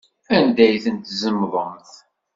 [0.35, 1.89] Anda ay ten-tzemḍemt?